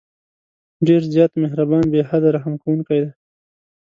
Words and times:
ډېر 0.87 1.01
زیات 1.13 1.31
مهربان، 1.43 1.83
بې 1.91 2.01
حده 2.09 2.29
رحم 2.35 2.53
كوونكى 2.61 2.97
دى. 3.03 3.11